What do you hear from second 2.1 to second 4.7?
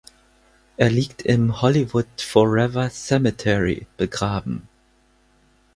Forever Cemetery begraben.